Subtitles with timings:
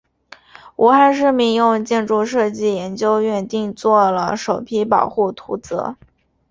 [0.77, 5.95] 武汉市民用建筑设计研究院定做了首批保护图则。